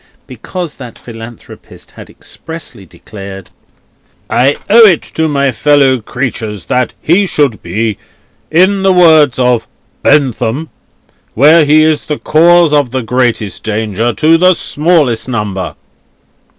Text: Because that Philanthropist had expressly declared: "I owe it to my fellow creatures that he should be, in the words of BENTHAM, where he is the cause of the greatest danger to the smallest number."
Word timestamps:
Because 0.25 0.73
that 0.77 0.97
Philanthropist 0.97 1.91
had 1.91 2.09
expressly 2.09 2.87
declared: 2.87 3.51
"I 4.31 4.55
owe 4.67 4.87
it 4.87 5.03
to 5.13 5.27
my 5.27 5.51
fellow 5.51 5.99
creatures 6.01 6.65
that 6.65 6.95
he 7.03 7.27
should 7.27 7.61
be, 7.61 7.99
in 8.49 8.81
the 8.81 8.93
words 8.93 9.37
of 9.37 9.67
BENTHAM, 10.01 10.71
where 11.35 11.65
he 11.65 11.83
is 11.83 12.05
the 12.07 12.17
cause 12.17 12.73
of 12.73 12.89
the 12.89 13.03
greatest 13.03 13.63
danger 13.63 14.11
to 14.11 14.39
the 14.39 14.55
smallest 14.55 15.29
number." 15.29 15.75